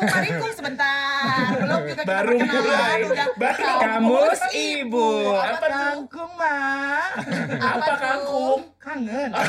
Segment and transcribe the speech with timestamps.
[0.00, 1.44] Marikung sebentar.
[1.60, 3.00] Belum juga kita Baru perkenalan, mulai.
[3.04, 5.08] udah Baru Kamus Ibu.
[5.36, 5.70] Apa tuh?
[5.70, 7.10] Kangkung, Mak.
[7.60, 8.60] Apa Apa kangkung?
[8.80, 9.28] Kangen.
[9.30, 9.44] Oh,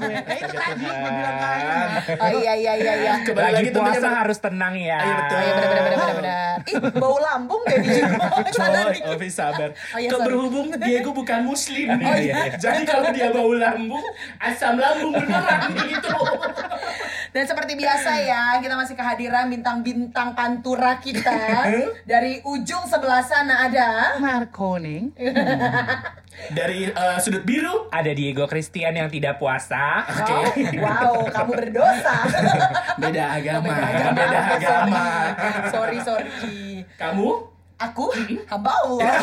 [0.00, 1.88] Eh, itu tadi gue bilang kangen.
[2.16, 3.12] oh iya iya iya iya.
[3.20, 4.96] Kembali Lagi lagi tentunya puasa ber- harus tenang ya.
[4.98, 5.36] Iya, betul.
[5.36, 6.56] Oh iya benar benar benar benar.
[6.64, 7.88] Ih, bau lambung deh di
[8.56, 9.00] Salah Coy.
[9.06, 9.68] Ovi sabar.
[9.92, 11.88] Oh, iya, berhubung Diego bukan muslim.
[11.92, 12.56] Oh, iya, iya.
[12.56, 14.04] Jadi kalau dia bau lambung,
[14.38, 16.16] asam lambung beneran gitu.
[17.28, 21.68] Dan seperti biasa ya, kita masih kehadiran bintang-bintang pantura kita.
[22.10, 25.12] Dari ujung sebelah sana ada Markoning.
[26.48, 30.06] Dari eh, sudut biru, Ada Diego Christian yang tidak puasa.
[30.06, 30.78] Oke.
[30.78, 32.16] Wow, kamu berdosa.
[33.00, 35.04] beda agama, Beda beda agama.
[35.74, 36.30] Sorry, sorry.
[36.94, 37.57] Kamu?
[37.78, 38.10] Aku
[38.50, 39.06] hamba Allah.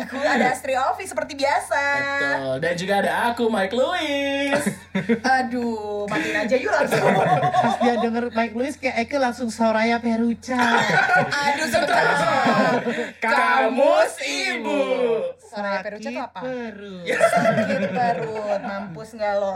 [0.00, 1.76] aku ada Astri Ovi seperti biasa.
[1.76, 2.54] Betul.
[2.64, 4.64] Dan juga ada aku, Mike Lewis.
[5.36, 7.04] Aduh, matiin aja yuk langsung.
[7.60, 10.56] Pas dia denger Mike Lewis kayak Eke langsung Soraya Peruca.
[11.28, 12.04] Aduh, sebentar.
[13.20, 14.80] Kamus Ibu.
[15.44, 16.40] Soraya Peruca tuh apa?
[16.40, 17.04] Perut.
[17.04, 19.52] Sakit perut, mampus nggak lo?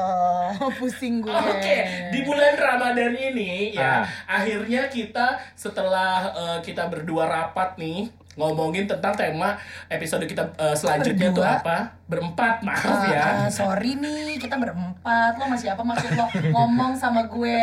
[0.77, 1.33] Pusing gue.
[1.33, 1.77] Oke,
[2.13, 4.37] di bulan Ramadan ini ya, Ah.
[4.39, 9.59] akhirnya kita setelah eh, kita berdua rapat nih ngomongin tentang tema
[9.89, 11.59] episode kita eh, selanjutnya tuh berdua?
[11.59, 11.79] apa?
[12.09, 13.25] Berempat, maaf Ah, ya.
[13.37, 15.35] ah, sorry nih, kita berempat.
[15.35, 17.61] Lo masih apa maksud lo ngomong sama gue?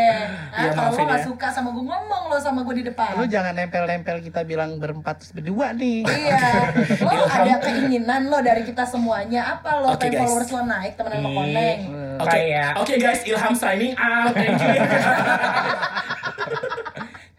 [0.51, 1.25] Ah, Iya, kalau lo maafin gak ya.
[1.25, 3.15] suka sama gue, ngomong lo sama gue di depan.
[3.15, 6.03] Lu jangan nempel-nempel kita bilang berempat terus berdua nih.
[6.03, 6.43] Iya,
[7.07, 9.95] lo ada keinginan lo dari kita semuanya apa lo?
[9.95, 11.79] Oke, pengen followers lo naik temenan sama koneng.
[12.17, 14.35] Oke, Kayak oke guys, Ilham signing out.
[14.35, 14.75] Thank you.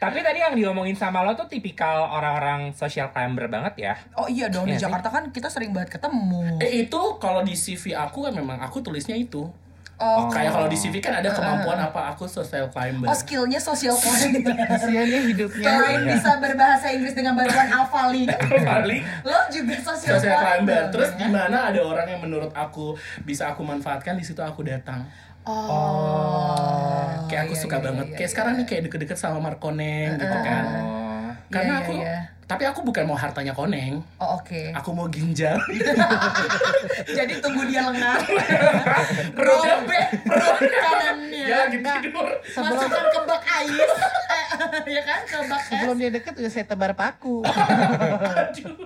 [0.06, 3.94] Tapi tadi yang diomongin sama lo tuh tipikal orang-orang social climber banget ya.
[4.14, 4.84] Oh iya dong di Iya sih.
[4.86, 6.62] Jakarta kan kita sering banget ketemu.
[6.62, 9.50] eh itu kalau di CV aku kan memang aku tulisnya itu.
[9.96, 13.08] Oh, Kayak kalau di CV kan ada kemampuan apa aku social climber.
[13.08, 14.52] oh skillnya social climber.
[14.68, 15.64] Kasiannya hidupnya.
[15.64, 18.28] Selain bisa berbahasa Inggris dengan bantuan Alphalink,
[18.60, 20.92] Paling lo juga social, social climber.
[20.92, 21.18] Terus ya?
[21.18, 22.92] di mana ada orang yang menurut aku
[23.24, 25.08] bisa aku manfaatkan di situ aku datang.
[25.46, 28.06] Oh, Kayak aku iya, suka iya, banget.
[28.06, 28.32] iya, kayak iya.
[28.36, 30.64] sekarang nih kayak deket-deket sama Markoneng gitu kan.
[30.76, 31.30] Oh.
[31.48, 32.20] Karena Iya, aku iya, iya.
[32.46, 33.98] Tapi aku bukan mau hartanya Koneng.
[34.22, 34.70] Oh oke.
[34.78, 35.58] Aku mau ginjal.
[37.18, 38.22] Jadi tunggu dia lengah.
[39.46, 41.42] Robek perut kanannya.
[41.42, 42.30] ya lagi tidur.
[42.54, 43.88] Masukkan ke bak air.
[44.86, 45.68] Ya kan ke bak es.
[45.74, 47.42] Sebelum dia deket udah saya tebar paku.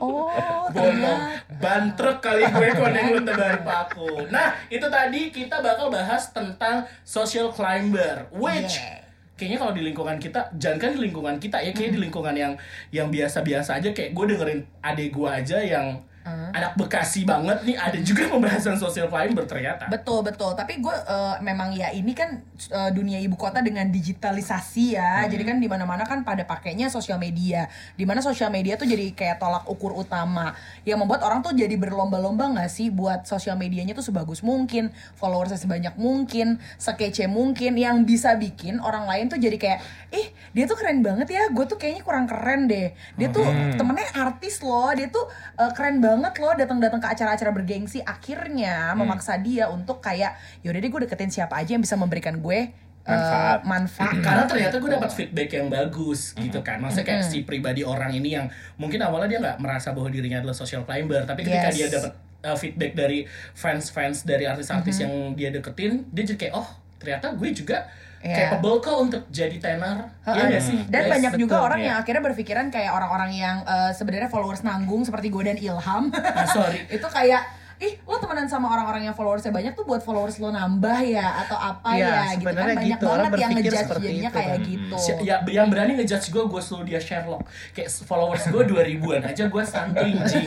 [0.01, 1.61] Oh, Bono, ternyata.
[1.61, 4.25] bantrek kali gue koneng lu tebar paku.
[4.33, 9.00] Nah, itu tadi kita bakal bahas tentang social climber, which Yeah.
[9.41, 12.53] Kayaknya kalau di lingkungan kita, jangan kan di lingkungan kita ya, kayak di lingkungan yang
[12.93, 15.97] yang biasa-biasa aja, kayak gue dengerin adek gue aja yang
[16.29, 19.89] anak Bekasi banget nih, ada juga pembahasan social climber ternyata.
[19.89, 25.01] Betul betul, tapi gue eh, memang ya ini kan eh, dunia ibu kota dengan digitalisasi
[25.01, 28.77] ya, jadi kan di mana mana kan pada pakainya sosial media, di mana sosial media
[28.77, 30.53] tuh jadi kayak tolak ukur utama,
[30.85, 35.57] yang membuat orang tuh jadi berlomba-lomba nggak sih buat sosial medianya tuh sebagus mungkin, followersnya
[35.57, 39.79] sebanyak mungkin, sekece mungkin, yang bisa bikin orang lain tuh jadi kayak,
[40.13, 43.45] ih dia tuh keren banget ya, gue tuh kayaknya kurang keren deh, dia tuh
[43.81, 45.25] temennya artis loh, dia tuh
[45.57, 50.91] eh, keren banget loh datang-datang ke acara-acara bergengsi, akhirnya memaksa dia untuk kayak, yaudah deh
[50.91, 52.69] gue deketin siapa aja yang bisa memberikan gue
[53.01, 53.61] eh, Manfaat.
[53.65, 54.15] manfaat.
[54.27, 56.79] Karena ternyata gue dapat feedback yang bagus gitu kan.
[56.79, 60.55] Maksudnya kayak si pribadi orang ini yang mungkin awalnya dia nggak merasa bahwa dirinya adalah
[60.55, 61.77] social climber, tapi ketika Yes.
[61.77, 62.13] dia dapat
[62.45, 63.25] uh, feedback dari
[63.57, 66.69] fans-fans dari artis-artis yang dia deketin, dia jadi kayak oh
[67.01, 67.89] ternyata gue juga
[68.21, 68.61] Iya.
[68.61, 70.05] capable kok untuk jadi tenor.
[70.29, 70.79] Iya nggak sih?
[70.93, 71.13] Dan guys?
[71.17, 71.87] banyak juga betul, orang iya.
[71.89, 76.13] yang akhirnya berpikiran kayak orang-orang yang eh, sebenarnya followers nanggung seperti gue dan Ilham.
[76.13, 76.85] Ah, sorry.
[77.01, 81.01] itu kayak ih lo temenan sama orang-orang yang followersnya banyak tuh buat followers lo nambah
[81.03, 82.37] ya atau apa Iya, ya gitu kan.
[82.37, 84.61] sebenarnya banyak gitu, orang banget yang berpikir ngejudge jadinya itu kayak kan.
[84.63, 84.97] gitu.
[84.99, 87.43] Si- Ya, yang berani ngejudge gue, gue selalu dia Sherlock.
[87.73, 90.45] Kayak followers gue 2000an aja gue santuy jing.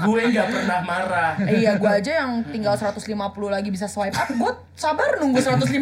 [0.00, 1.32] Gue nggak pernah marah.
[1.40, 3.02] Eh, iya gue aja yang tinggal 150
[3.48, 4.28] lagi bisa swipe up.
[4.28, 5.74] Gue sabar nunggu 150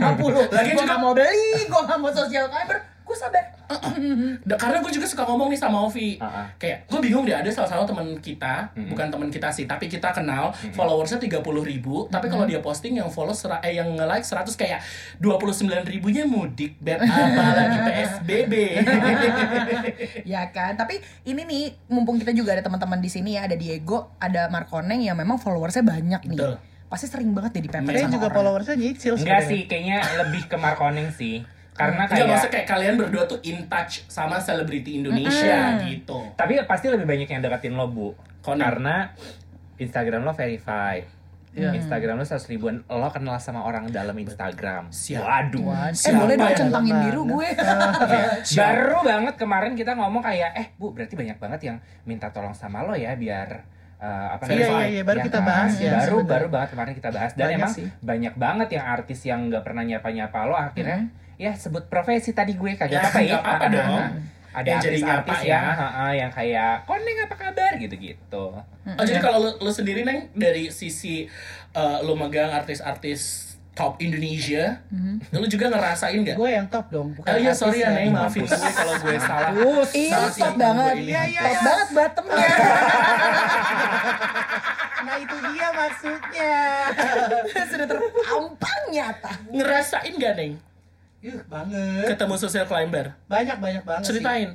[0.51, 1.31] Lagi gue juga- gak mau beli
[1.63, 3.45] gue gak mau social climber gue sabar
[4.56, 6.46] karena gue juga suka ngomong nih sama Ovi Ah, ah.
[6.56, 10.11] kayak gue bingung deh ada salah satu teman kita bukan teman kita sih tapi kita
[10.11, 14.25] kenal followersnya 30 ribu tapi kalau dia posting yang follow sera- eh yang nge like
[14.25, 14.81] 100 kayak
[15.17, 17.19] 29 ribunya mudik dan apa
[17.52, 18.52] lagi PSBB
[20.26, 24.14] ya kan tapi ini nih mumpung kita juga ada teman-teman di sini ya ada Diego
[24.17, 26.55] ada Markoneng yang memang followersnya banyak nih Betul.
[26.87, 28.34] pasti sering banget deh Saya sama juga orang.
[28.34, 31.46] followersnya nyicil Enggak sih, kayaknya lebih ke Markoning sih.
[31.81, 36.61] Karena Enggak kayak maksudnya kayak kalian berdua tuh in touch sama selebriti Indonesia gitu tapi
[36.69, 38.12] pasti lebih banyak yang deketin lo, Bu.
[38.44, 38.61] Konek.
[38.61, 38.97] Karena
[39.81, 41.09] Instagram lo verified.
[41.50, 41.75] Iya.
[41.75, 44.94] Instagram lu 100 ribuan, lo kenal sama orang dalam Instagram.
[44.94, 45.19] Siap.
[45.19, 45.91] Waduh.
[45.91, 46.59] Eh Siapa boleh dong ya?
[46.62, 47.05] centangin Mana?
[47.11, 47.49] biru gue.
[48.62, 52.87] Baru banget kemarin kita ngomong kayak, eh bu berarti banyak banget yang minta tolong sama
[52.87, 53.67] lo ya biar
[54.00, 54.64] eh, apa Iya, namanya?
[54.81, 55.47] iya, iya, baru Ya kita kan?
[55.47, 56.32] bahas ya, Baru sebentar.
[56.32, 57.87] baru banget kemarin kita bahas dan Banyak emang sih.
[58.00, 60.99] banyak banget yang artis yang nggak pernah nyapa-nyapa lo akhirnya
[61.37, 63.38] ya sebut profesi tadi gue kagak Ya, apa-apa ya.
[63.38, 63.93] ah, dong.
[63.94, 64.11] ah.
[64.50, 65.79] Ada Yang nyapa yang, ya.
[65.79, 68.44] ah, yang kayak koneng apa kabar gitu-gitu.
[68.91, 71.31] Oh jadi kalau lu, lu sendiri neng dari sisi
[71.70, 73.50] uh, lu megang artis-artis
[73.81, 74.77] top Indonesia,
[75.32, 76.37] lu juga ngerasain nggak?
[76.37, 78.61] Gue yang top dong, bukan Oh iya sorry ya yang neng, maafin mampus.
[78.61, 79.50] gue kalau gue salah.
[79.91, 80.94] Iya, Salah sih, top banget.
[81.00, 81.61] Iya, iya, Top iya.
[81.65, 82.49] banget bottomnya.
[85.00, 86.55] Nah itu dia maksudnya.
[87.73, 89.32] Sudah terpampang nyata.
[89.49, 90.53] Ngerasain gak neng?
[91.21, 92.05] Yuh, banget.
[92.06, 93.17] Ketemu social climber?
[93.25, 94.09] Banyak banyak banget sih.
[94.12, 94.49] Ceritain.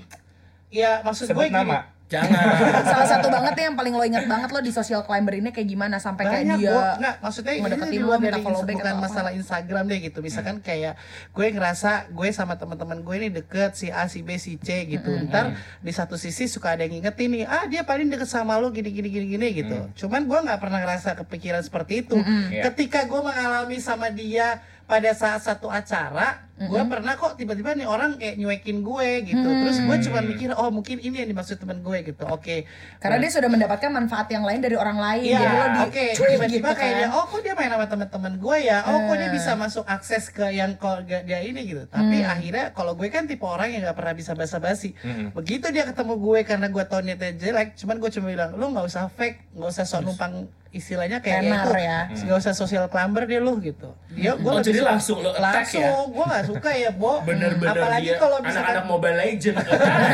[0.69, 1.57] Iya, maksud Sebut gue gini.
[1.65, 1.89] nama.
[2.05, 2.29] Jangan.
[2.93, 5.97] Salah satu banget yang paling lo inget banget lo di social climber ini kayak gimana?
[5.97, 6.81] Sampai kayak banyak dia Bo.
[7.01, 9.01] nggak maksudnya ini di lo, minta dari follow back bukan apa.
[9.01, 10.19] masalah Instagram deh gitu.
[10.21, 10.93] Misalkan kayak
[11.33, 15.09] gue ngerasa gue sama teman-teman gue ini deket si A si B si C gitu.
[15.25, 18.69] Ntar di satu sisi suka ada yang ngingetin nih ah dia paling deket sama lo
[18.69, 19.77] gini gini gini gini gitu.
[20.05, 22.17] Cuman gue nggak pernah ngerasa kepikiran seperti itu.
[22.45, 22.69] Iya.
[22.69, 28.15] ketika gue mengalami sama dia pada saat satu acara gue pernah kok tiba-tiba nih orang
[28.15, 31.99] kayak nyuekin gue gitu terus gue cuma mikir oh mungkin ini yang dimaksud teman gue
[32.05, 32.63] gitu oke
[32.95, 36.05] karena dia sudah mendapatkan manfaat yang lain dari orang lain Iya, jadi lo di oke.
[36.15, 36.99] cuy Tiba-tiba gitu kayak kan.
[37.01, 39.33] dia, oh kok dia main sama teman-teman gue ya, oh kok dia Eh.
[39.33, 41.83] bisa masuk akses ke yang kok gak dia ini gitu.
[41.85, 44.95] Tapi akhirnya kalau gue kan tipe orang yang gak pernah bisa basa-basi.
[44.97, 45.33] Mm-mm.
[45.33, 48.85] Begitu dia ketemu gue karena gue tau niatnya jelek, cuman gue cuma bilang, lu nggak
[48.85, 51.99] usah fake, nggak usah sok numpang istilahnya kayak Tenar itu, ya.
[52.11, 53.95] nggak usah social climber deh lu gitu.
[54.09, 55.87] Dia gue Oh, lebih jadi suka- langsung lo attack ya?
[55.87, 57.13] langsung, gue gak suka ya, Bo.
[57.21, 59.55] Bener-bener Apalagi kalau misalkan anak-anak Mobile Legend.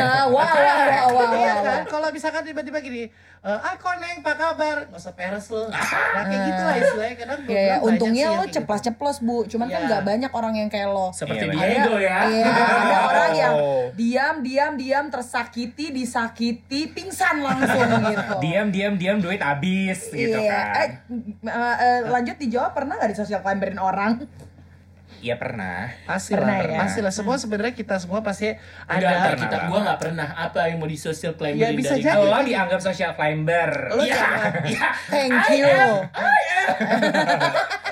[0.01, 3.03] Ah, wah wah wah wah Iya kan, kalau misalkan tiba-tiba gini,
[3.39, 4.77] eh, ah koneng, apa kabar?
[4.87, 5.65] Nggak usah peres lu.
[5.65, 5.81] Nah,
[6.23, 7.15] kayak gitu lah istilahnya.
[7.15, 8.53] Kadang gue Iya, ya, banyak untungnya lo gitu.
[8.55, 9.87] ceplas-ceplos bu, cuman kan Iya.
[9.87, 11.07] nggak banyak orang yang kayak lo.
[11.11, 12.17] Seperti Iya, Diego ya.
[12.27, 13.85] Iya, ada orang yang Oh.
[13.93, 18.33] diam, diam, diam, tersakiti, disakiti, pingsan langsung gitu.
[18.39, 20.63] Diam diam diam duit habis gitu Iya.
[20.75, 20.89] kan.
[21.07, 24.11] Eh, eh, eh, lanjut dijawab pernah nggak di sosial climberin orang?
[25.21, 25.93] Iya pernah.
[26.09, 26.77] Pasti Pernah lah, ya?
[26.81, 27.13] pasti lah.
[27.13, 28.49] Semua sebenarnya kita semua pasti
[28.89, 29.21] Enggak, ada.
[29.29, 32.25] pernah kita gua nggak pernah apa yang mau di social climber Ya, bisa dari jadi.
[32.25, 33.69] Lo dianggap social climber.
[34.01, 34.51] Iya, jangan.
[34.73, 34.87] iya.
[35.07, 35.69] Thank I you.
[35.69, 36.67] am, I am.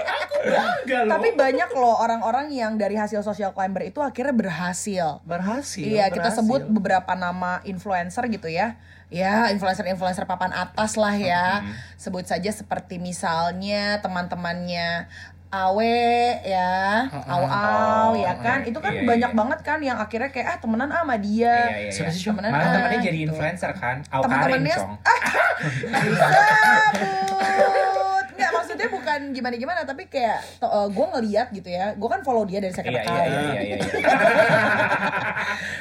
[0.10, 1.12] Aku bangga loh.
[1.14, 5.22] Tapi banyak loh orang-orang yang dari hasil social climber itu akhirnya berhasil.
[5.22, 5.86] berhasil.
[5.86, 6.42] Iya, kita berhasil.
[6.42, 8.74] sebut beberapa nama influencer gitu ya.
[9.10, 11.66] Ya, influencer-influencer papan atas lah ya.
[11.98, 15.10] Sebut saja seperti misalnya teman-temannya
[15.50, 15.98] Awe
[16.46, 17.10] ya.
[17.10, 18.62] Au-au Oh, ya kan.
[18.62, 19.38] Itu kan iya, banyak iya.
[19.38, 21.50] banget kan yang akhirnya kayak ah temenan ah sama dia.
[21.74, 22.13] Iya, iya, iya.
[22.13, 22.30] sih?
[22.30, 23.98] Temenan Malah ah, temennya jadi influencer kan.
[24.13, 24.94] Au Teman-temannya- Karin,
[28.39, 28.39] Cong.
[28.39, 28.39] Sabut.
[28.39, 30.39] Nggak maksudnya bukan gimana-gimana tapi kayak
[30.89, 31.91] gue ngeliat gitu ya.
[31.94, 33.27] Gue kan follow dia dari second Iya, iya, account.
[33.27, 33.77] iya, iya, iya.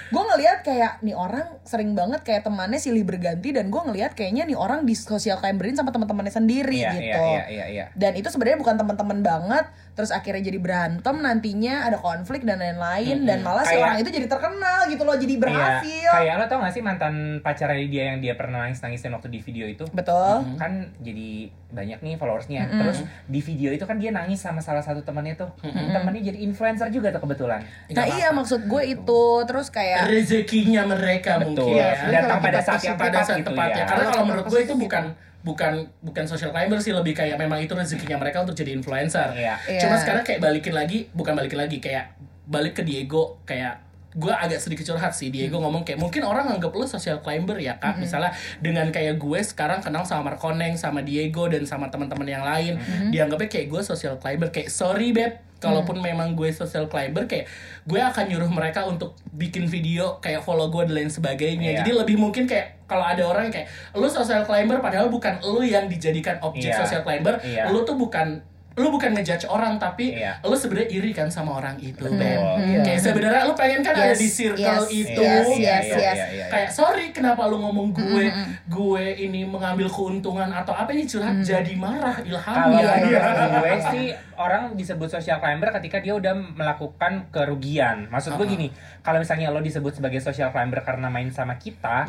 [0.08, 4.44] gue ngelihat kayak nih orang sering banget kayak temannya silih berganti dan gue ngelihat kayaknya
[4.44, 7.84] nih orang di sosial climberin sama teman-temannya sendiri Iya, gitu Iya, iya, iya, iya.
[7.92, 9.64] dan itu sebenarnya bukan teman-teman banget
[9.98, 14.10] terus akhirnya jadi berantem nantinya ada konflik dan lain-lain dan malah si Kayak- orang itu
[14.14, 16.12] jadi terkenal gitu loh jadi berhasil Iya.
[16.14, 19.66] Kayak lo tau gak sih mantan pacarnya dia yang dia pernah nangis-nangisin waktu di video
[19.66, 19.82] itu?
[19.90, 22.64] betul Kan jadi banyak nih followersnya.
[22.70, 25.50] Terus di video itu kan dia nangis sama salah satu temannya tuh.
[25.60, 27.60] Temannya jadi influencer juga tuh kebetulan.
[27.60, 31.68] nah Nggak iya maksud gue itu terus kayak rezekinya mereka Betul.
[31.68, 31.92] mungkin ya.
[32.22, 33.76] Datang pada saat yang pada tepat saat gitu tepatnya.
[33.76, 33.86] ya.
[33.86, 35.02] Karena kalau menurut gue itu bukan
[35.42, 39.32] bukan bukan social climber sih lebih kayak memang itu rezekinya mereka untuk jadi influencer.
[39.34, 39.56] Iya.
[39.64, 39.80] Iya.
[39.86, 42.18] Cuma sekarang kayak balikin lagi, bukan balikin lagi kayak
[42.48, 46.72] balik ke Diego kayak gue agak sedikit curhat sih Diego ngomong kayak mungkin orang nganggep
[46.72, 48.00] lu social climber ya kak.
[48.00, 52.80] Misalnya dengan kayak gue sekarang kenal sama Markoneng sama Diego dan sama teman-teman yang lain
[53.08, 54.48] dianggapnya kayak gue social climber.
[54.48, 57.50] Kayak sorry beb kalaupun memang gue social climber kayak
[57.82, 61.68] gue akan nyuruh mereka untuk bikin video kayak follow gue dan lain sebagainya.
[61.74, 61.78] Iya.
[61.82, 65.90] jadi lebih mungkin kayak kalau ada orang kayak lu social climber padahal bukan lu yang
[65.90, 66.78] dijadikan objek Iya.
[66.80, 67.42] social climber.
[67.42, 67.74] Iya.
[67.74, 68.38] lu tuh bukan
[68.78, 70.38] lu bukan ngejudge orang tapi Iya.
[70.40, 72.16] lu sebenarnya iri kan sama orang itu Betul.
[72.16, 72.38] Beb.
[72.62, 72.80] Iya.
[72.82, 75.60] kayak sebenarnya lu pengen kan ada Yes, di circle yes, itu yes, gitu.
[75.60, 76.18] yes, yes.
[76.30, 76.46] iya.
[76.48, 78.26] kayak sorry kenapa lu ngomong gue
[78.64, 83.22] gue ini mengambil keuntungan atau apa ini curhat jadi marah ilham Kalau ya
[83.58, 84.06] gue sih
[84.38, 88.06] orang disebut social climber ketika dia udah melakukan kerugian.
[88.08, 88.54] Maksud gue Uh-uh.
[88.54, 88.68] gini,
[89.02, 92.06] kalau misalnya lo disebut sebagai social climber karena main sama kita,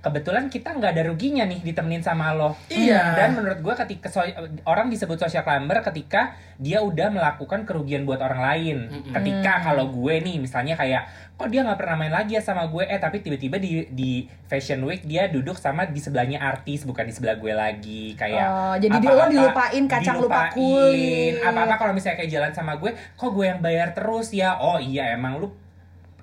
[0.00, 2.56] kebetulan kita nggak ada ruginya nih ditemenin sama lo.
[2.72, 3.14] Iya.
[3.14, 4.24] Dan menurut gue ketika so-
[4.64, 8.76] orang disebut social climber ketika dia udah melakukan kerugian buat orang lain.
[8.88, 9.12] Mm-mm.
[9.12, 12.80] Ketika kalau gue nih misalnya kayak kok dia nggak pernah main lagi ya sama gue,
[12.88, 17.12] eh tapi tiba-tiba di di Fashion Week dia duduk sama di sebelahnya artis bukan di
[17.12, 18.46] sebelah gue lagi kayak.
[18.48, 21.44] Oh, jadi di- lo dilupain kacang lupa kulit.
[21.44, 24.56] Apa apa kalau misalnya kayak jalan sama gue, kok gue yang bayar terus ya?
[24.56, 25.52] Oh iya emang lu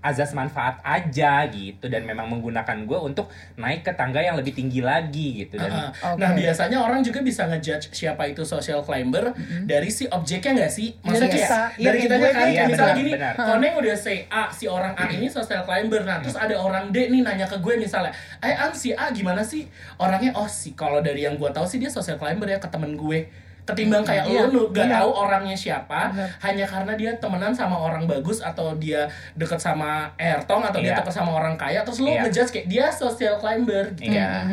[0.03, 4.83] azas manfaat aja gitu dan memang menggunakan gue untuk naik ke tangga yang lebih tinggi
[4.83, 6.13] lagi gitu dan Uh-uh.
[6.13, 6.19] Oke.
[6.19, 9.31] Nah biasanya orang juga bisa ngejudge siapa itu social climber
[9.63, 10.91] dari si objeknya nggak sih?
[10.99, 11.61] Maksudnya Dari kayak kita.
[11.79, 13.47] dari Iya, kita gue kan kayak misalnya Benar, gini.
[13.47, 17.07] Koneng udah say A si orang A ini social climber, nah terus ada orang D
[17.07, 18.11] nih nanya ke gue misalnya,
[18.43, 20.35] eh Ang si A gimana sih orangnya?
[20.35, 23.31] Oh si kalau dari yang gue tahu sih dia social climber ya ke temen gue
[23.63, 24.99] ketimbang kayak Iya, lu lu gak iya.
[24.99, 26.29] tahu orangnya siapa Benar.
[26.39, 30.99] hanya karena dia temenan sama orang bagus atau dia deket sama Ertong atau dia Iya.
[30.99, 32.27] deket sama orang kaya terus lu Iya.
[32.27, 34.43] ngejudge kayak dia social climber gitu Iya.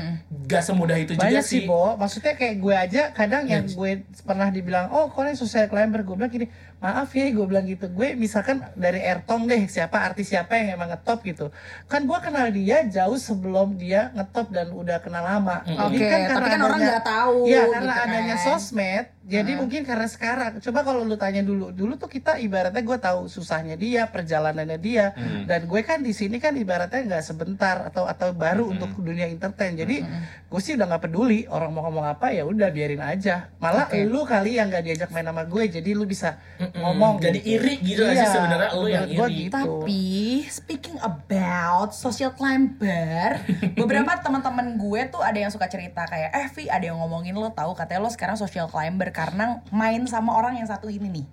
[0.47, 3.91] gak semudah itu juga banyak sih sih Bo maksudnya kayak gue aja kadang yang gue
[4.23, 6.47] pernah dibilang oh kalian social climber gue bilang gini
[6.81, 10.89] maaf ya gue bilang gitu gue misalkan dari Ertong deh siapa artis siapa yang emang
[10.91, 11.53] ngetop gitu
[11.87, 15.77] kan gue kenal dia jauh sebelum dia ngetop dan udah kenal lama Mm.
[15.77, 17.37] Oke, tapi kan orang nggak tahu.
[17.45, 18.45] Iya karena gitu adanya kan.
[18.49, 22.99] sosmed jadi mungkin karena sekarang coba kalau lu tanya dulu dulu tuh kita ibaratnya gue
[22.99, 25.47] tahu susahnya dia perjalanannya dia Hmm.
[25.47, 28.75] dan gue kan di sini kan ibaratnya nggak sebentar atau atau baru Hmm.
[28.75, 30.03] untuk dunia entertain jadi
[30.45, 34.03] gue sih udah nggak peduli orang mau ngomong apa ya udah biarin aja malah Oke.
[34.03, 36.75] lu kali yang nggak diajak main sama gue jadi lu bisa Mm-mm.
[36.77, 37.55] ngomong jadi gitu.
[37.57, 39.53] iri gitu nggak sih Iya, sebenarnya lu yang iri gitu.
[39.53, 40.03] Tapi
[40.49, 43.39] speaking about social climber,
[43.79, 47.49] beberapa teman-teman gue tuh ada yang suka cerita kayak, eh Vi ada yang ngomongin lo
[47.49, 51.27] tahu katanya lo sekarang social climber karena main sama orang yang satu ini nih.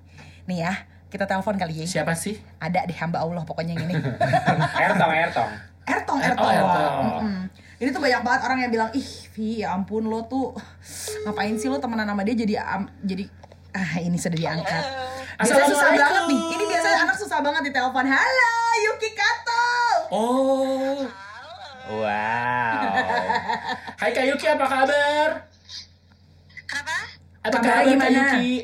[0.43, 0.73] Nih ya,
[1.07, 1.85] kita telepon kali ya.
[1.87, 3.95] siapa sih Ada deh hamba Allah pokoknya yang ini.
[4.83, 5.49] Ertong Ertong
[5.87, 6.43] Ertong, Ertong.
[6.43, 7.31] oh, Ertong.
[7.77, 10.51] Ini tuh banyak banget orang yang bilang, ih Vi ya ampun lo tuh
[11.23, 13.23] ngapain sih lo temenan sama dia jadi am- jadi
[13.71, 14.83] ah ini sudah diangkat.
[15.37, 16.41] Biasanya susah banget nih.
[16.57, 18.03] Ini biasanya anak susah banget di telepon.
[18.03, 18.51] Halo,
[18.83, 19.63] Yuki Kato.
[20.11, 21.07] oh
[21.87, 22.83] wow
[23.95, 25.46] Hai Kak Yuki apa kabar
[27.47, 27.57] Apa?
[27.57, 28.19] apa Kabarnya kabar Kak gimana?
[28.35, 28.55] Yuki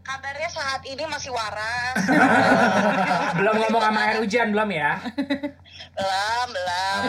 [0.00, 2.00] Kabarnya saat ini masih waras.
[3.38, 4.96] belum ngomong sama air hujan belum ya
[5.92, 7.02] belum, belum.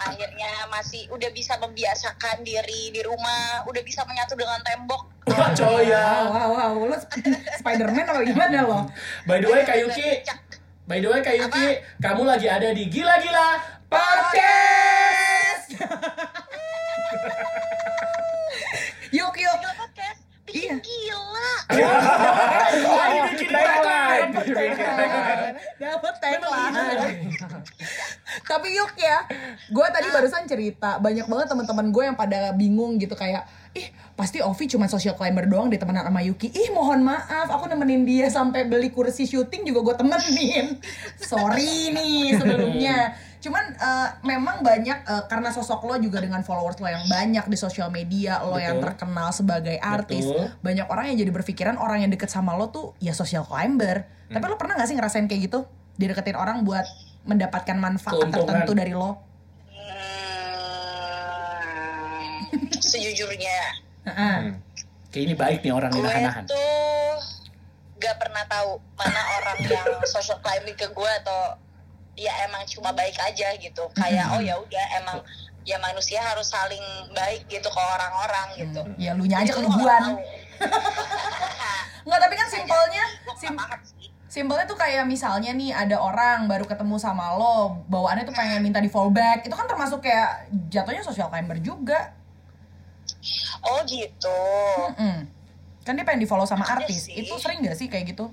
[0.00, 5.04] Akhirnya masih udah bisa membiasakan diri di rumah, udah bisa menyatu dengan tembok.
[5.26, 6.72] wah coy Wow, ya wow, wow.
[6.86, 7.20] Lo Sp-
[7.56, 8.78] Spiderman apa gimana lo?
[9.24, 10.24] by the way Kak Yuki
[10.84, 11.66] by the way Kak Yuki
[11.98, 13.48] kamu lagi ada di gila-gila
[13.86, 15.76] podcast
[19.12, 19.60] Yuk, yuk.
[20.56, 20.76] Gila podcast, bikin Iya.
[20.80, 21.50] gila.
[22.96, 24.30] lagi bikin tagline
[25.76, 26.74] Dapat tagline.
[28.46, 29.26] Tapi yuk ya,
[29.68, 33.44] gue tadi barusan cerita banyak banget teman-teman gue yang pada bingung gitu kayak,
[33.74, 36.48] ih pasti Ovi cuma social climber doang di temenan sama Yuki.
[36.52, 40.78] Ih mohon maaf, aku nemenin dia sampai beli kursi syuting juga gue temenin.
[41.20, 43.16] Sorry nih sebelumnya.
[43.40, 47.56] Cuman eh, memang banyak eh, karena sosok lo juga dengan followers lo yang banyak di
[47.56, 48.86] sosial media, lo yang Betul.
[48.92, 50.50] terkenal sebagai artis, Betul.
[50.62, 54.06] banyak orang yang jadi berpikiran orang yang deket sama lo tuh ya social climber.
[54.26, 55.68] Tapi lo pernah gak sih ngerasain kayak gitu?
[55.96, 56.84] Dideketin orang buat
[57.26, 58.46] mendapatkan manfaat Keuntungan.
[58.46, 59.22] tertentu dari lo?
[62.50, 63.58] Hmm, sejujurnya,
[64.06, 64.38] Heeh.
[65.10, 67.18] kayak ini baik nih orang gue nahan-nahan tuh
[67.96, 71.56] gak pernah tahu mana orang yang social climbing ke gue atau
[72.16, 73.84] ya emang cuma baik aja gitu.
[73.92, 75.20] Kayak oh ya udah emang
[75.62, 76.82] ya manusia harus saling
[77.12, 78.80] baik gitu ke orang-orang gitu.
[78.96, 79.68] Ya lu nya aja lu
[82.06, 83.04] nggak tapi kan simpelnya
[83.36, 83.58] sim-.
[84.26, 88.84] Simpelnya tuh kayak misalnya nih ada orang baru ketemu sama lo, bawaannya tuh pengen minta
[88.84, 89.48] di fallback.
[89.48, 92.12] Itu kan termasuk kayak jatuhnya social climber juga.
[93.64, 94.40] Oh gitu.
[94.92, 95.24] Mm-mm.
[95.88, 97.08] Kan dia pengen di follow sama Ada artis.
[97.08, 97.16] sih.
[97.16, 98.28] Itu sering gak sih kayak gitu?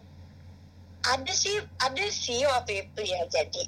[1.03, 3.63] Ada sih, ada sih waktu itu ya jadi.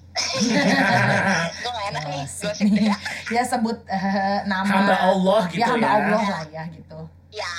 [1.62, 2.96] Gue gak enak nih, gosip ya.
[3.36, 5.68] ya sebut eh, nama Hamba Allah gitu ya.
[5.68, 5.96] hamba ya.
[6.00, 7.00] Allah lah ya gitu.
[7.36, 7.54] Ya,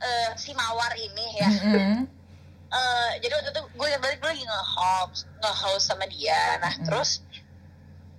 [0.00, 1.48] eh, si Mawar ini ya.
[1.48, 1.96] Mm-mm.
[2.68, 6.60] Eh, jadi waktu itu gue balik gue lagi nge-host, nge-host sama dia.
[6.60, 7.24] Nah, terus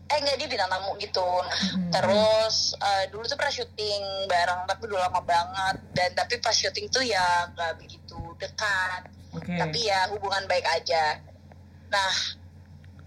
[0.10, 1.22] eh enggak dia bintang tamu gitu.
[1.22, 1.54] Nah,
[1.94, 6.90] terus eh, dulu tuh pernah syuting bareng tapi udah lama banget dan tapi pas syuting
[6.90, 9.06] tuh ya nggak begitu dekat.
[9.34, 9.54] Oke.
[9.54, 11.22] Tapi ya hubungan baik aja.
[11.90, 12.14] Nah,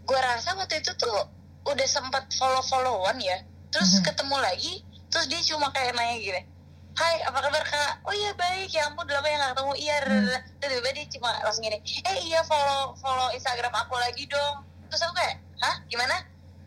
[0.03, 1.27] gue rasa waktu itu tuh
[1.63, 3.43] udah sempat follow-followan ya.
[3.71, 4.05] Terus Mhm.
[4.07, 4.73] ketemu lagi,
[5.09, 6.43] terus dia cuma kayak nanya gini.
[6.93, 8.05] Hai, apa kabar kak?
[8.05, 9.73] Oh iya baik, ya ampun udah lama ya gak ketemu.
[9.81, 10.29] Iya, Hmm.
[10.61, 11.79] tiba-tiba dia cuma langsung gini.
[11.81, 14.61] Eh iya follow follow Instagram aku lagi dong.
[14.93, 16.17] Terus aku kayak, hah gimana?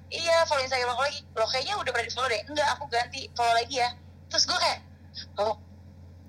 [0.06, 3.22] iya follow Instagram aku lagi lo kayaknya udah pernah di follow deh enggak aku ganti
[3.34, 3.90] follow lagi ya
[4.30, 4.80] terus gue kayak
[5.42, 5.58] oh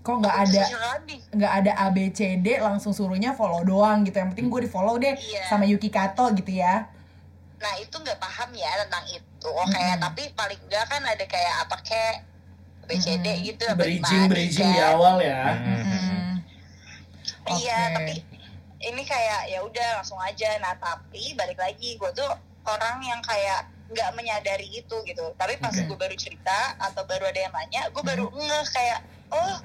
[0.06, 0.62] Kok nggak ada
[1.34, 4.14] nggak ada ABCD langsung suruhnya follow doang gitu.
[4.16, 5.42] Yang penting gue di follow deh Iya.
[5.50, 6.86] sama Yuki Kato gitu ya.
[7.56, 11.54] nah itu nggak paham ya tentang itu oh, kayak tapi paling enggak kan ada kayak
[11.64, 12.16] apa kayak
[12.84, 14.92] BCD gitu apa bridging gimana, bridging di kan.
[14.92, 16.32] awal ya Hmm.
[17.48, 17.94] Iya, Oke.
[17.96, 18.14] tapi
[18.84, 20.52] ini kayak ya udah langsung aja.
[20.58, 22.28] Nah, tapi balik lagi gue tuh
[22.62, 25.24] orang yang kayak nggak menyadari itu gitu.
[25.34, 25.86] Tapi pas Oke.
[25.86, 28.98] gue baru cerita atau baru ada yang nanya, gue baru ngeh kayak
[29.30, 29.56] oh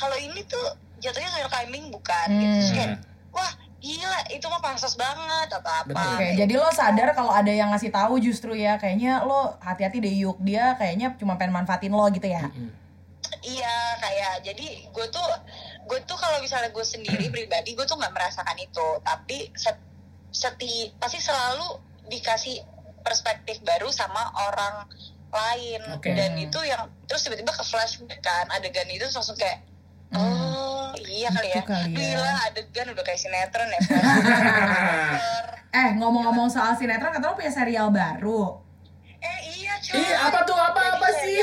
[0.00, 0.64] kalau ini tuh
[1.04, 2.56] jatuhnya real timing bukan gitu.
[2.56, 2.90] Terus kayak
[3.30, 5.88] wah gila itu mah pansos banget atau apa.
[5.88, 6.12] Betul.
[6.16, 10.12] Oke, jadi lo sadar kalau ada yang ngasih tahu justru ya, kayaknya lo hati-hati deh
[10.24, 12.48] Yuk, dia kayaknya cuma pengen manfaatin lo gitu ya.
[13.40, 15.24] Iya kayak jadi gue tuh
[15.88, 19.88] gue tuh kalau misalnya gue sendiri pribadi gue tuh nggak merasakan itu tapi set-
[20.28, 21.80] seti pasti selalu
[22.12, 22.60] dikasih
[23.00, 24.84] perspektif baru sama orang
[25.30, 26.10] lain Oke.
[26.12, 29.62] dan itu yang terus tiba-tiba ke flashback kan adegan itu langsung kayak
[30.12, 31.98] oh iya kali ya Gitu kali ya.
[32.16, 33.80] gila adegan udah kayak sinetron ya.
[35.70, 38.58] Eh, ngomong-ngomong soal sinetron, kata lo punya serial baru.
[39.16, 40.56] eh iya cuy Ih, apa tuh?
[40.56, 41.38] Apa- Jadi apa sih?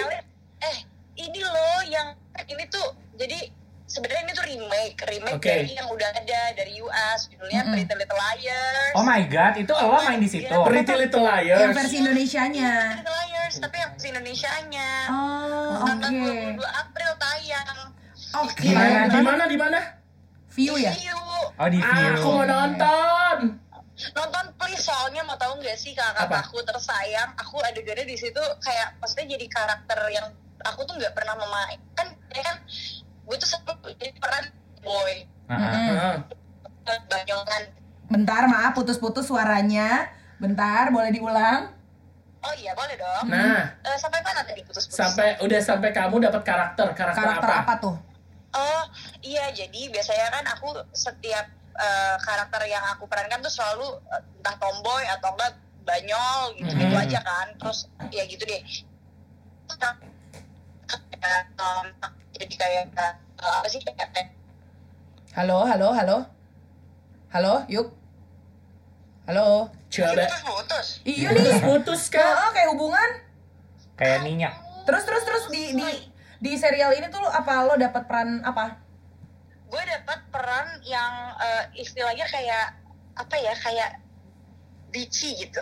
[0.60, 0.78] eh
[1.16, 2.12] ini loh yang
[2.44, 2.84] ini tuh
[3.14, 3.38] jadi
[3.86, 5.48] sebenarnya ini tuh remake remake Oke.
[5.48, 7.74] dari yang udah ada dari US judulnya Mm-mm.
[7.78, 10.58] Pretty Little Liars Oh my god, itu lo main di situ.
[10.60, 12.72] Pretty Little Liars Yang versi Indonesianya.
[12.74, 16.60] Pretty Little Liars tapi yang versi Indonesianya Oh, tanggal oke.
[16.60, 17.78] 22 April tayang
[18.34, 18.60] Oke.
[18.60, 19.80] di mana di mana di mana
[20.50, 20.92] View ya?
[20.92, 21.20] View.
[21.54, 22.08] Oh di view.
[22.14, 23.38] aku mau nonton
[24.14, 26.46] nonton please soalnya mau tahu nggak sih kakak Apa?
[26.46, 30.30] aku tersayang aku adegannya di situ kayak maksudnya jadi karakter yang
[30.62, 32.58] aku tuh nggak pernah memain kan ya kan
[33.26, 34.46] gue tuh selalu jadi peran
[34.80, 35.14] boy
[35.48, 35.90] Heeh.
[35.90, 36.16] Heeh.
[37.06, 37.64] banyongan
[38.08, 40.08] Bentar, maaf putus-putus suaranya.
[40.40, 41.76] Bentar, boleh diulang?
[42.38, 46.42] oh iya boleh dong nah Eh, sampai mana tadi putus-putus sampai udah sampai kamu dapat
[46.46, 47.64] karakter karakter, Karakter apa?
[47.66, 47.96] apa tuh?
[48.50, 48.84] Oh
[49.22, 54.56] iya jadi biasanya kan aku setiap eh, karakter yang aku perankan tuh selalu eh, entah
[54.58, 57.00] tomboy atau enggak banyol gitu gitu Mhm.
[57.02, 58.60] aja kan terus ya gitu deh
[62.34, 62.84] jadi kayak
[63.38, 64.36] apa sih kayak
[65.34, 66.18] Halo, halo, halo.
[67.30, 67.94] Halo, Yuk.
[69.28, 69.70] Halo.
[69.88, 71.62] coba putus-putus Iya nih.
[71.62, 73.10] putus kak Oh, kayak hubungan.
[73.94, 74.54] Kayak minyak.
[74.84, 75.88] Terus terus terus di di
[76.38, 78.78] di serial ini tuh lo- apa lo dapat peran apa?
[79.68, 82.72] gue dapat peran yang eh, istilahnya kayak
[83.14, 84.00] apa ya kayak
[84.90, 85.60] bici gitu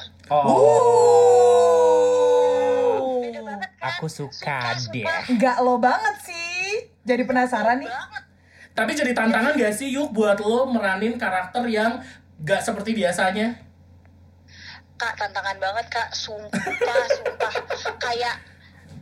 [1.66, 3.20] Oh.
[3.20, 5.02] beda banget kan Aku suka deh.
[5.02, 5.22] sumpah.
[5.28, 6.90] Enggak lo banget sih.
[7.02, 7.88] Jadi penasaran nih.
[7.88, 8.24] banget
[8.72, 12.04] tapi jadi tantangan gak sih yuk buat lo meranin karakter yang
[12.38, 13.56] gak seperti biasanya
[14.94, 16.68] kak tantangan banget kak sumpah
[17.10, 17.54] sumpah
[17.98, 18.36] kayak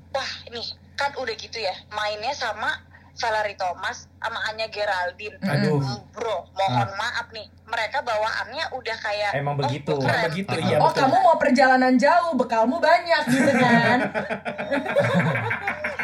[0.09, 2.69] wah nih kan udah gitu ya mainnya sama
[3.13, 5.77] Valerie Thomas sama Anya Geraldine aduh
[6.13, 9.97] bro mohon maaf nih mereka bawaannya udah kayak Emang oh, begitu.
[9.97, 10.13] keren.
[10.13, 10.77] Emang begitu, iya.
[10.77, 11.10] Oh, betul.
[11.10, 13.97] kamu mau perjalanan jauh, bekalmu banyak gitu kan?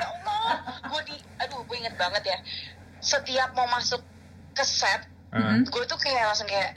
[0.01, 0.49] ya Allah
[0.81, 2.37] gue di aduh gue inget banget ya
[2.99, 4.01] setiap mau masuk
[4.57, 5.61] ke set Heeh.
[5.61, 6.73] gue tuh kayak langsung kayak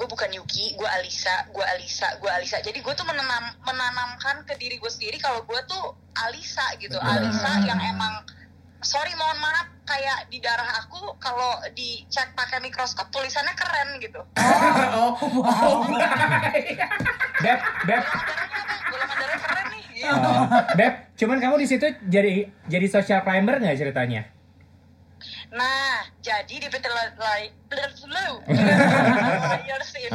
[0.00, 2.56] gue bukan Yuki, gue Alisa, gue Alisa, gue Alisa.
[2.64, 5.92] Jadi gue tuh menanam menanamkan ke diri gue sendiri kalau gue tuh
[6.24, 8.24] Alisa gitu, Alisa yang emang
[8.80, 14.24] sorry mohon maaf kayak di darah aku kalau dicek pakai mikroskop tulisannya keren gitu.
[14.96, 15.84] oh, oh,
[17.44, 18.04] Beb, Beb?
[18.88, 19.84] Golongan darah keren nih.
[20.00, 20.08] Gitu.
[20.08, 20.44] Oh,
[20.80, 24.39] Beb, cuman kamu di situ jadi jadi social climber nggak ceritanya?
[25.50, 26.84] Nah, jadi di PT
[28.40, 30.14] Liars ini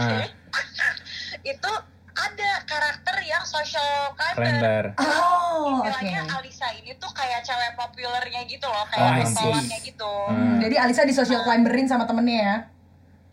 [1.51, 1.71] itu
[2.15, 4.95] ada karakter yang social climber.
[4.95, 5.91] Oh, oke.
[5.91, 9.35] Istilahnya Alisa ini tuh kayak cewek populernya gitu loh, Oh, kayak see.
[9.35, 10.13] pentolannya gitu.
[10.31, 10.57] Hmm.
[10.63, 12.57] Jadi Alisa di social climberin sama temennya ya?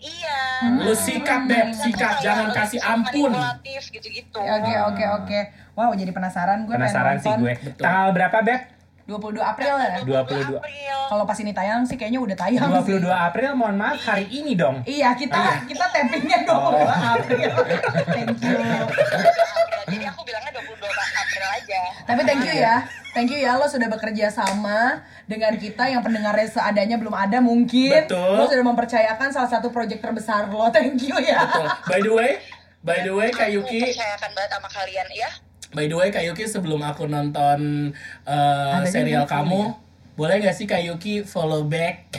[0.03, 0.41] Iya.
[0.83, 3.31] Lu sikat, Beb, sikat, jangan kasih ampun.
[3.31, 4.43] Manipulatif gitu-gitu.
[4.43, 5.41] Oke, oke, oke.
[5.73, 7.55] Wow, jadi penasaran gue Penasaran sih gue.
[7.55, 7.79] nonton.
[7.79, 8.61] Tanggal berapa, Beb?
[9.07, 9.99] 22 April ya?
[10.03, 10.63] 22.
[10.63, 10.99] April.
[11.11, 13.11] Kalau pas ini tayang sih kayaknya udah tayang 22 sih.
[13.11, 14.87] April, mohon maaf, hari ini dong.
[14.87, 17.53] Iya, kita kita tappingnya 22 April.
[18.15, 18.59] Thank you.
[19.93, 21.83] Jadi aku bilangnya 22 April aja.
[22.07, 22.77] Tapi thank you ya.
[23.13, 28.09] Thank you ya lo sudah bekerja sama dengan kita yang pendengarnya seadanya belum ada mungkin.
[28.09, 28.41] Betul.
[28.41, 30.73] Lo sudah mempercayakan salah satu proyek terbesar lo.
[30.73, 31.45] Thank you ya.
[31.45, 31.69] Betul.
[31.93, 32.31] By the way,
[32.81, 35.31] by the way Kak Aku Yuki, percayakan banget sama kalian ya.
[35.73, 37.93] By the way Kak Yuki sebelum aku nonton
[38.25, 39.73] uh, Adanya serial kamu,
[40.15, 42.09] boleh gak sih Kak Yuki follow back?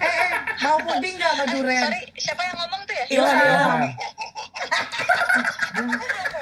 [0.00, 0.30] Eh,
[0.62, 1.82] mau puding nggak sama Eh, durian?
[1.84, 3.04] sorry, siapa yang ngomong tuh ya?
[3.14, 3.80] Ilham.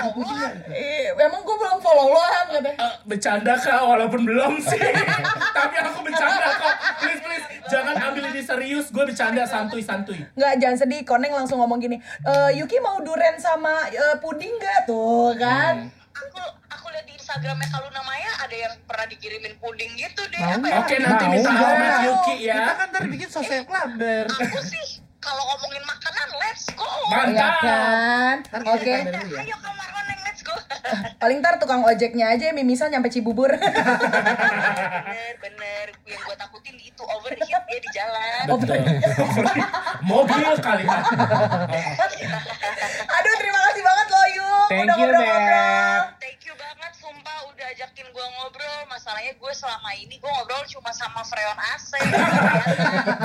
[0.05, 0.27] Ilham.
[0.27, 0.51] Allah.
[0.69, 2.79] Eh, emang gue belum follow lo Ham katanya.
[2.79, 4.81] Eh, bercanda kak walaupun belum sih
[5.57, 10.53] tapi aku bercanda kok please please jangan ambil ini serius gue bercanda santuy santuy Nggak,
[10.59, 11.01] jangan sedih.
[11.03, 15.89] Koneng langsung ngomong gini, e, Yuki mau duren sama eh, puding nggak tuh kan?
[16.13, 16.39] Aku
[16.69, 20.39] aku lihat di Instagramnya Kaluna Maya ada yang pernah dikirimin puding gitu deh.
[20.39, 20.77] Mau Apa ya?
[20.79, 21.65] oke nanti Mau minta nggak?
[21.65, 24.25] alamat Yuki ya Kita kan ntar bikin sosial clubber.
[24.29, 26.83] Aku sih kalau ngomongin makanan let's go.
[26.83, 28.37] Iya mantap kan?
[28.43, 28.93] Ntar kita Oke.
[28.93, 29.43] tanya dulu ya.
[29.43, 30.55] Ayo kamar koneng let's go.
[31.23, 33.55] Paling ntar tukang ojeknya aja yang mimisan nyampe Cibubur.
[33.57, 38.45] bener bener yang gue takutin itu overheat ya di jalan.
[38.51, 38.77] betul
[40.03, 40.99] mobil kali ya
[43.09, 44.67] Aduh, terima kasih banget loh Yuk.
[44.67, 45.47] Thank Udah you, ngobrol-ngobrol.
[45.47, 46.12] Beb.
[47.73, 48.79] Ajakin gue ngobrol.
[48.87, 51.91] Masalahnya gue selama ini gue ngobrol cuma sama Freon AC.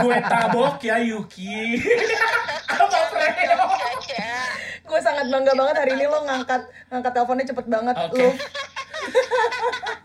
[0.04, 1.84] gue tabok ya Yuki
[2.72, 4.28] apa Freo Aja.
[4.88, 8.16] Gue sangat bangga banget hari ini lo ngangkat ngangkat teleponnya cepet banget Oke.
[8.16, 8.30] lo.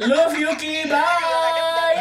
[0.03, 1.95] love Yuki bye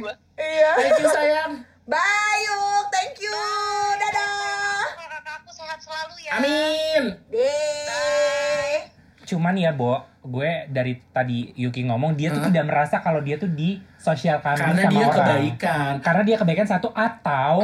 [0.00, 0.14] gue.
[0.40, 0.72] Iya.
[0.80, 1.52] thank you sayang
[1.84, 3.34] Bye Yuk, thank you.
[3.98, 4.94] Dadah.
[4.96, 6.30] Kakak-kakakku sehat selalu ya.
[6.40, 8.88] amin Deh.
[9.30, 13.46] Cuman ya, Bo, gue dari tadi Yuki ngomong dia tuh tidak merasa kalau dia tuh
[13.46, 15.14] di sosial karena sama dia orang.
[15.22, 15.92] kebaikan.
[16.02, 17.62] Karena dia kebaikan satu atau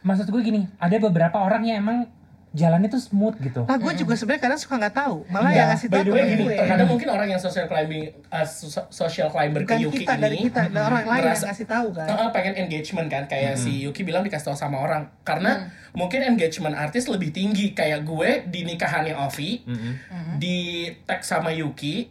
[0.00, 2.08] maksud gue gini, ada beberapa orang yang emang
[2.56, 3.62] jalannya tuh smooth gitu.
[3.62, 5.16] Nah, gue juga sebenarnya kadang suka nggak tahu.
[5.28, 5.58] Malah Iya.
[5.58, 6.56] yang ngasih By tahu the way temen gini, gue.
[6.56, 10.22] terkadang mungkin orang yang social climbing, uh, so- social climber Bukan ke Yuki kita, ini
[10.22, 12.06] dari kita, dari orang lain yang ngasih tahu kan.
[12.08, 13.22] Uh, pengen engagement kan.
[13.26, 15.12] Kayak si Yuki bilang dikasih tahu sama orang.
[15.20, 17.70] Karena mungkin engagement artis lebih tinggi.
[17.70, 19.60] Kayak gue di nikahannya Ovi
[20.34, 20.56] di
[21.04, 22.08] tag sama Yuki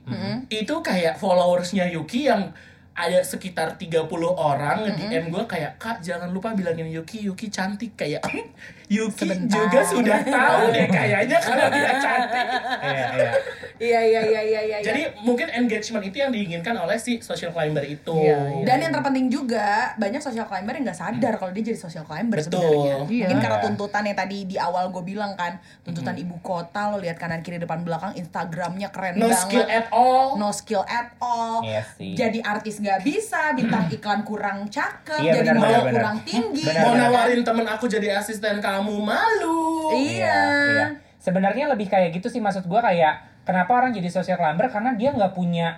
[0.47, 2.53] itu kayak followersnya Yuki yang
[2.95, 7.19] ada sekitar 30 orang nge-DM gue kayak kak jangan lupa bilangin Yuki.
[7.21, 7.91] Yuki cantik.
[7.93, 8.23] Kayak
[8.87, 9.57] Yuki Sebentar.
[9.57, 12.47] juga sudah tahu deh kayaknya kalau dia cantik
[12.85, 13.31] Iya, iya.
[13.75, 14.77] Iya iya iya iya iya.
[14.81, 18.63] jadi mungkin engagement itu yang diinginkan oleh si social climber itu Iya, iya.
[18.63, 22.39] Dan yang terpenting juga banyak social climber yang nggak sadar kalau dia jadi social climber
[22.39, 22.55] Betul.
[22.55, 22.95] sebenarnya.
[23.05, 23.25] Iya.
[23.25, 27.17] Mungkin karena tuntutan yang tadi di awal gue bilang kan, tuntutan ibu kota lo lihat
[27.17, 29.41] kanan kiri depan belakang Instagramnya keren no banget.
[29.41, 31.59] skill at all no skill at all.
[31.61, 32.13] Iya sih.
[32.13, 35.93] Jadi artis nggak bisa, bintang iklan kurang cakep, Iya, jadi benar, mau benar, benar.
[35.93, 36.63] kurang tinggi.
[36.63, 37.09] Benar, mau benar.
[37.09, 40.37] nawarin temen aku jadi asisten kamu malu Iya.
[40.65, 40.85] iya.
[41.17, 45.13] Sebenarnya lebih kayak gitu sih maksud gua kayak kenapa orang jadi social climber karena dia
[45.13, 45.77] nggak punya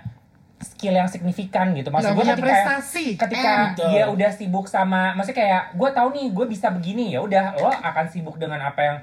[0.57, 1.93] skill yang signifikan gitu.
[1.93, 3.13] Maksud punya ketika prestasi.
[3.13, 7.21] ketika Eh, dia udah sibuk sama maksudnya kayak gue tahu nih gue bisa begini ya
[7.21, 8.97] udah lo akan sibuk dengan apa yang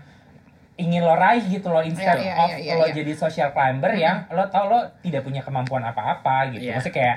[0.75, 2.95] ingin lo raih gitu loh instead Iya, iya, of iya, iya, lo iya.
[2.99, 6.67] jadi social climber yang lo tau lo tidak punya kemampuan apa-apa gitu.
[6.67, 6.83] Iya.
[6.83, 7.17] Maksudnya kayak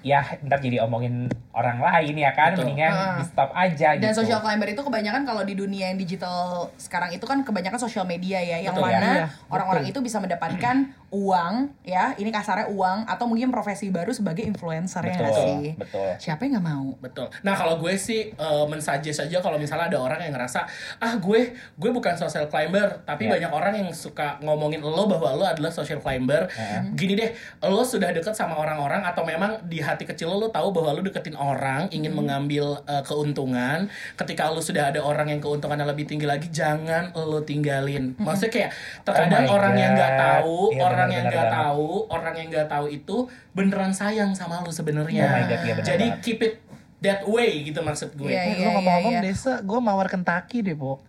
[0.00, 2.64] ya ntar jadi omongin orang lain ya kan Betul.
[2.64, 3.16] mendingan Ah.
[3.16, 4.20] di stop aja Dan gitu.
[4.20, 8.40] social climber itu kebanyakan kalau di dunia yang digital sekarang itu kan kebanyakan sosial media
[8.40, 9.12] ya, yang Betul, mana ya.
[9.12, 9.92] Iya, orang-orang betul.
[9.92, 10.76] itu bisa mendapatkan
[11.12, 15.64] uang ya, ini kasarnya uang atau mungkin profesi baru sebagai influencer ya betul, sih?
[15.76, 16.08] betul.
[16.16, 16.86] Siapa yang nggak mau?
[16.98, 17.28] Betul.
[17.42, 20.64] Nah kalau gue sih uh, mensuggest aja kalau misalnya ada orang yang ngerasa
[20.98, 23.38] ah gue gue bukan social climber tapi Iya.
[23.38, 26.48] banyak orang yang suka ngomongin lo bahwa lo adalah social climber.
[26.48, 26.96] Heeh.
[26.96, 27.30] Gini deh,
[27.62, 31.02] lo sudah deket sama orang-orang atau memang di hati kecil lo lo tahu bahwa lo
[31.02, 33.86] deketin orang ingin mengambil uh, keuntungan.
[34.14, 38.14] Ketika lo sudah ada orang yang keuntungannya lebih tinggi lagi, jangan lo tinggalin.
[38.16, 38.70] Maksudnya kayak
[39.02, 40.22] terkadang Oh orang yang nggak God.
[40.22, 43.16] tahu, Iya, orang benar, yang nggak tahu, orang yang nggak tahu itu
[43.50, 45.24] beneran sayang sama lo sebenarnya.
[45.24, 46.22] Oh God, iya Jadi banget.
[46.22, 46.54] keep it
[47.00, 48.30] that way gitu maksud gue.
[48.30, 49.22] Iya, Eh, iya, ngomong-ngomong iya.
[49.24, 51.02] desa, gue mawar Kentucky deh, Bo.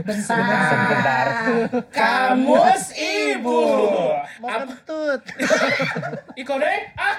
[0.00, 0.38] Bentar.
[0.70, 1.26] Sebentar.
[1.90, 3.60] Kamus ibu.
[4.38, 5.22] Mau kentut.
[6.34, 6.94] Ikone?
[6.94, 7.18] Ah,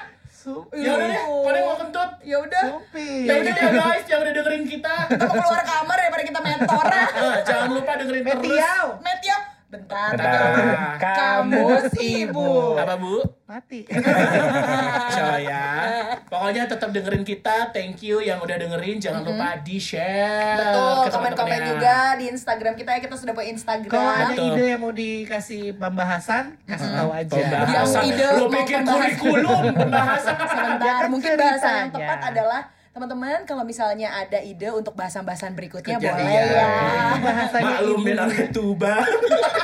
[0.71, 1.23] ya udah deh.
[1.27, 2.11] Kone mau kentut.
[2.23, 3.27] Ya udah, Supi.
[3.27, 4.95] Thank you ya guys yang udah dengerin kita.
[5.09, 7.01] kita mau keluar kamar daripada kita mentora.
[7.19, 8.39] Ah, jangan lupa dengerin terus.
[8.47, 8.85] Metiau.
[9.03, 9.37] Met ya.
[9.69, 10.17] Bentar.
[10.17, 10.97] Bentar.
[10.97, 12.73] Kamus ibu.
[12.73, 13.21] Apa bu?
[13.45, 13.85] Mati.
[15.13, 15.65] So ya.
[16.25, 17.69] Pokoknya tetap dengerin kita.
[17.69, 18.97] Thank you yang udah dengerin.
[18.97, 20.57] Jangan lupa di share.
[20.57, 22.99] Betul, komen-komen juga di Instagram kita ya.
[23.01, 23.89] Kita sudah punya Instagram.
[23.89, 24.57] Kalau ada Betul.
[24.57, 27.29] ide yang mau dikasih pembahasan, kasih tahu aja.
[27.29, 27.73] Pembahasan.
[27.77, 29.17] Yang ide pikir pembahasan.
[29.21, 30.35] kurikulum pembahasan.
[30.39, 35.53] Sebentar, Ya kan mungkin bahasa yang tepat adalah teman-teman kalau misalnya ada ide untuk bahasan-bahasan
[35.53, 36.43] berikutnya Kerja, boleh iya.
[36.49, 36.67] ya.
[37.21, 38.17] Bahasanya Maklumin
[38.49, 38.97] tuba.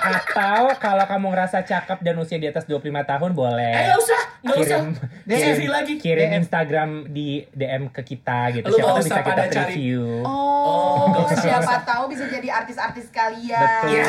[0.06, 3.74] Atau kalau kamu ngerasa cakep dan usia di atas 25 tahun boleh.
[3.74, 4.80] Eh usah, nggak usah.
[5.26, 5.94] Kirim, CV lagi.
[5.98, 6.38] kirim DM.
[6.38, 8.64] Instagram di DM ke kita gitu.
[8.64, 10.04] Lu Siapa tahu usah bisa kita pada cari- review.
[10.22, 13.58] Oh, usah, siapa tahu bisa jadi artis-artis kalian.
[13.58, 13.92] Betul.
[13.92, 14.06] Ya,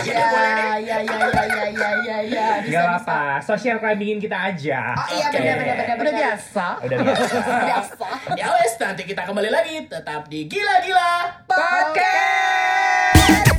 [0.00, 0.64] jadi ya, boleh deh.
[0.64, 2.46] ya, ya, ya, ya, ya, ya, ya.
[2.60, 4.78] Bisa, Gak apa, social climbingin kita aja.
[4.94, 5.36] Oh iya Oke.
[5.36, 5.96] benar benar benar.
[5.98, 6.66] Udah biasa.
[6.80, 7.34] Udah biasa.
[7.62, 8.06] Biasa.
[8.32, 11.12] Ya wes, nanti kita kembali lagi tetap di gila-gila.
[11.44, 13.49] Podcast.